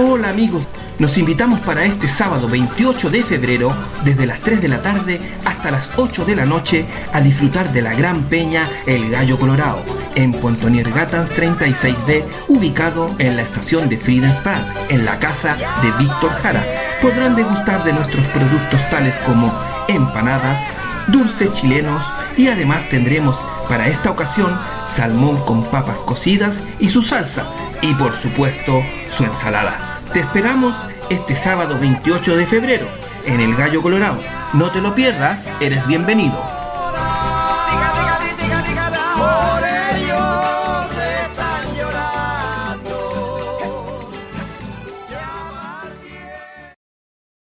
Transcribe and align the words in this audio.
Hola 0.00 0.28
amigos, 0.28 0.68
nos 1.00 1.18
invitamos 1.18 1.58
para 1.58 1.84
este 1.84 2.06
sábado 2.06 2.48
28 2.48 3.10
de 3.10 3.24
febrero, 3.24 3.74
desde 4.04 4.26
las 4.26 4.38
3 4.38 4.62
de 4.62 4.68
la 4.68 4.80
tarde 4.80 5.20
hasta 5.44 5.72
las 5.72 5.90
8 5.96 6.24
de 6.24 6.36
la 6.36 6.46
noche, 6.46 6.86
a 7.12 7.20
disfrutar 7.20 7.72
de 7.72 7.82
la 7.82 7.94
gran 7.94 8.22
peña 8.22 8.68
El 8.86 9.10
Gallo 9.10 9.36
Colorado, 9.40 9.82
en 10.14 10.32
Pontonier 10.34 10.88
Gatans 10.92 11.32
36D, 11.32 12.22
ubicado 12.46 13.12
en 13.18 13.34
la 13.34 13.42
estación 13.42 13.88
de 13.88 13.98
Freedom's 13.98 14.38
Park, 14.38 14.64
en 14.88 15.04
la 15.04 15.18
casa 15.18 15.56
de 15.82 15.90
Víctor 15.98 16.30
Jara. 16.30 16.64
Podrán 17.02 17.34
degustar 17.34 17.82
de 17.82 17.92
nuestros 17.92 18.24
productos 18.26 18.88
tales 18.90 19.18
como 19.26 19.52
empanadas, 19.88 20.60
dulces 21.08 21.52
chilenos 21.54 22.06
y 22.36 22.46
además 22.46 22.88
tendremos 22.88 23.44
para 23.68 23.88
esta 23.88 24.12
ocasión 24.12 24.56
salmón 24.86 25.38
con 25.44 25.64
papas 25.64 25.98
cocidas 26.00 26.62
y 26.78 26.88
su 26.88 27.02
salsa 27.02 27.50
y 27.82 27.94
por 27.94 28.14
supuesto 28.14 28.80
su 29.10 29.24
ensalada. 29.24 29.87
Te 30.12 30.20
esperamos 30.20 30.74
este 31.10 31.34
sábado 31.34 31.78
28 31.78 32.36
de 32.36 32.46
febrero 32.46 32.86
en 33.26 33.40
el 33.40 33.54
Gallo 33.54 33.82
Colorado. 33.82 34.18
No 34.54 34.70
te 34.70 34.80
lo 34.80 34.94
pierdas, 34.94 35.50
eres 35.60 35.86
bienvenido. 35.86 36.57